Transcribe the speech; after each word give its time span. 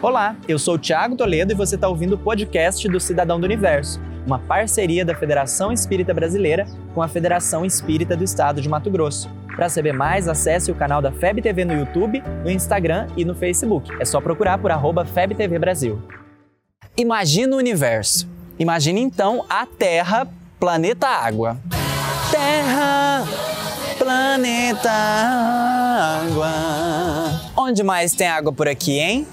Olá, 0.00 0.36
eu 0.46 0.60
sou 0.60 0.74
o 0.74 0.78
Thiago 0.78 1.16
Toledo 1.16 1.52
e 1.52 1.56
você 1.56 1.74
está 1.74 1.88
ouvindo 1.88 2.12
o 2.12 2.18
podcast 2.18 2.88
do 2.88 3.00
Cidadão 3.00 3.40
do 3.40 3.44
Universo, 3.44 4.00
uma 4.24 4.38
parceria 4.38 5.04
da 5.04 5.12
Federação 5.12 5.72
Espírita 5.72 6.14
Brasileira 6.14 6.68
com 6.94 7.02
a 7.02 7.08
Federação 7.08 7.64
Espírita 7.64 8.16
do 8.16 8.22
Estado 8.22 8.60
de 8.60 8.68
Mato 8.68 8.92
Grosso. 8.92 9.28
Para 9.56 9.68
saber 9.68 9.92
mais, 9.92 10.28
acesse 10.28 10.70
o 10.70 10.74
canal 10.76 11.02
da 11.02 11.10
FEB 11.10 11.42
TV 11.42 11.64
no 11.64 11.72
YouTube, 11.72 12.22
no 12.44 12.50
Instagram 12.50 13.08
e 13.16 13.24
no 13.24 13.34
Facebook. 13.34 13.90
É 13.98 14.04
só 14.04 14.20
procurar 14.20 14.58
por 14.58 14.70
arroba 14.70 15.04
FebTV 15.04 15.58
Brasil. 15.58 16.00
Imagina 16.96 17.56
o 17.56 17.58
universo. 17.58 18.28
Imagine 18.56 19.00
então 19.00 19.44
a 19.50 19.66
Terra, 19.66 20.28
planeta 20.60 21.08
água. 21.08 21.58
Terra, 22.30 23.24
planeta 23.98 24.92
água. 26.22 26.50
Onde 27.56 27.82
mais 27.82 28.12
tem 28.12 28.28
água 28.28 28.52
por 28.52 28.68
aqui, 28.68 29.00
hein? 29.00 29.26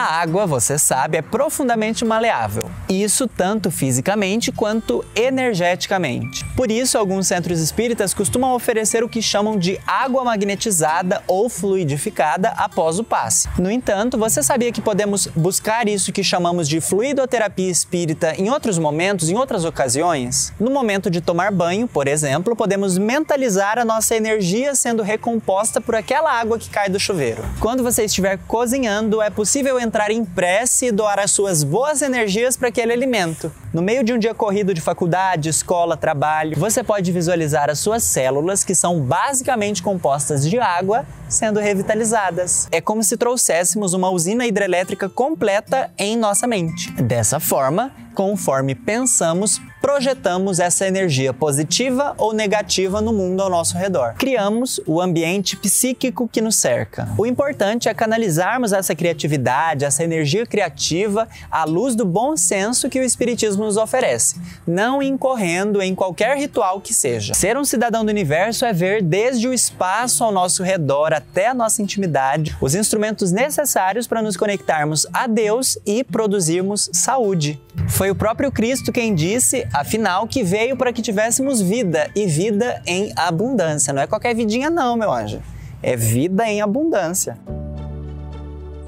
A 0.00 0.20
água, 0.20 0.46
você 0.46 0.78
sabe, 0.78 1.18
é 1.18 1.22
profundamente 1.22 2.04
maleável. 2.04 2.70
Isso 2.88 3.26
tanto 3.26 3.68
fisicamente 3.68 4.52
quanto 4.52 5.04
energeticamente. 5.12 6.44
Por 6.54 6.70
isso, 6.70 6.96
alguns 6.96 7.26
centros 7.26 7.58
espíritas 7.58 8.14
costumam 8.14 8.54
oferecer 8.54 9.02
o 9.02 9.08
que 9.08 9.20
chamam 9.20 9.58
de 9.58 9.76
água 9.84 10.22
magnetizada 10.22 11.20
ou 11.26 11.48
fluidificada 11.48 12.50
após 12.50 13.00
o 13.00 13.02
passe. 13.02 13.48
No 13.58 13.68
entanto, 13.68 14.16
você 14.16 14.40
sabia 14.40 14.70
que 14.70 14.80
podemos 14.80 15.26
buscar 15.34 15.88
isso 15.88 16.12
que 16.12 16.22
chamamos 16.22 16.68
de 16.68 16.80
fluidoterapia 16.80 17.68
espírita 17.68 18.34
em 18.38 18.50
outros 18.50 18.78
momentos, 18.78 19.28
em 19.28 19.36
outras 19.36 19.64
ocasiões? 19.64 20.52
No 20.60 20.70
momento 20.70 21.10
de 21.10 21.20
tomar 21.20 21.50
banho, 21.50 21.88
por 21.88 22.06
exemplo, 22.06 22.54
podemos 22.54 22.96
mentalizar 22.96 23.80
a 23.80 23.84
nossa 23.84 24.14
energia 24.14 24.76
sendo 24.76 25.02
recomposta 25.02 25.80
por 25.80 25.96
aquela 25.96 26.30
água 26.30 26.56
que 26.56 26.70
cai 26.70 26.88
do 26.88 27.00
chuveiro. 27.00 27.44
Quando 27.58 27.82
você 27.82 28.04
estiver 28.04 28.38
cozinhando, 28.46 29.20
é 29.20 29.28
possível 29.28 29.87
entrar 29.88 30.10
em 30.10 30.22
prece 30.22 30.86
e 30.86 30.92
doar 30.92 31.18
as 31.18 31.30
suas 31.30 31.64
boas 31.64 32.02
energias 32.02 32.58
para 32.58 32.68
aquele 32.68 32.92
alimento. 32.92 33.50
No 33.72 33.80
meio 33.80 34.04
de 34.04 34.12
um 34.12 34.18
dia 34.18 34.34
corrido 34.34 34.74
de 34.74 34.82
faculdade, 34.82 35.48
escola, 35.48 35.96
trabalho, 35.96 36.58
você 36.58 36.84
pode 36.84 37.10
visualizar 37.10 37.70
as 37.70 37.78
suas 37.78 38.04
células, 38.04 38.62
que 38.64 38.74
são 38.74 39.00
basicamente 39.00 39.82
compostas 39.82 40.48
de 40.48 40.58
água, 40.58 41.06
sendo 41.26 41.58
revitalizadas. 41.58 42.68
É 42.70 42.82
como 42.82 43.02
se 43.02 43.16
trouxéssemos 43.16 43.94
uma 43.94 44.10
usina 44.10 44.46
hidrelétrica 44.46 45.08
completa 45.08 45.90
em 45.96 46.16
nossa 46.16 46.46
mente. 46.46 46.92
Dessa 46.92 47.40
forma, 47.40 47.90
conforme 48.18 48.74
pensamos, 48.74 49.60
projetamos 49.80 50.58
essa 50.58 50.88
energia 50.88 51.32
positiva 51.32 52.16
ou 52.18 52.32
negativa 52.32 53.00
no 53.00 53.12
mundo 53.12 53.40
ao 53.40 53.48
nosso 53.48 53.78
redor. 53.78 54.14
Criamos 54.18 54.80
o 54.88 55.00
ambiente 55.00 55.56
psíquico 55.56 56.28
que 56.28 56.40
nos 56.40 56.56
cerca. 56.56 57.08
O 57.16 57.24
importante 57.24 57.88
é 57.88 57.94
canalizarmos 57.94 58.72
essa 58.72 58.92
criatividade, 58.92 59.84
essa 59.84 60.02
energia 60.02 60.44
criativa 60.44 61.28
à 61.48 61.62
luz 61.62 61.94
do 61.94 62.04
bom 62.04 62.36
senso 62.36 62.88
que 62.88 62.98
o 62.98 63.04
Espiritismo 63.04 63.64
nos 63.64 63.76
oferece, 63.76 64.34
não 64.66 65.00
incorrendo 65.00 65.80
em 65.80 65.94
qualquer 65.94 66.36
ritual 66.36 66.80
que 66.80 66.92
seja. 66.92 67.34
Ser 67.34 67.56
um 67.56 67.64
cidadão 67.64 68.04
do 68.04 68.10
universo 68.10 68.64
é 68.64 68.72
ver 68.72 69.00
desde 69.00 69.46
o 69.46 69.54
espaço 69.54 70.24
ao 70.24 70.32
nosso 70.32 70.64
redor 70.64 71.12
até 71.12 71.46
a 71.46 71.54
nossa 71.54 71.80
intimidade 71.80 72.56
os 72.60 72.74
instrumentos 72.74 73.30
necessários 73.30 74.08
para 74.08 74.20
nos 74.20 74.36
conectarmos 74.36 75.06
a 75.12 75.28
Deus 75.28 75.78
e 75.86 76.02
produzirmos 76.02 76.90
saúde. 76.92 77.60
Foi 77.88 78.07
o 78.10 78.14
próprio 78.14 78.50
Cristo 78.50 78.92
quem 78.92 79.14
disse, 79.14 79.66
afinal, 79.72 80.26
que 80.26 80.42
veio 80.42 80.76
para 80.76 80.92
que 80.92 81.02
tivéssemos 81.02 81.60
vida 81.60 82.10
e 82.14 82.26
vida 82.26 82.82
em 82.86 83.12
abundância. 83.16 83.92
Não 83.92 84.02
é 84.02 84.06
qualquer 84.06 84.34
vidinha, 84.34 84.70
não, 84.70 84.96
meu 84.96 85.12
anjo. 85.12 85.40
É 85.82 85.96
vida 85.96 86.46
em 86.46 86.60
abundância. 86.60 87.38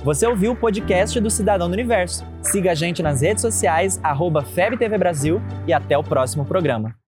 Você 0.03 0.27
ouviu 0.27 0.53
o 0.53 0.57
podcast 0.57 1.21
do 1.21 1.31
Cidadão 1.31 1.69
do 1.69 1.75
Universo. 1.75 2.25
Siga 2.43 2.73
a 2.73 2.75
gente 2.75 3.03
nas 3.03 3.21
redes 3.21 3.43
sociais, 3.43 4.01
arroba 4.03 4.43
FebTV 4.43 4.97
Brasil 4.97 5.43
e 5.67 5.73
até 5.73 5.97
o 5.99 6.03
próximo 6.03 6.45
programa. 6.45 6.95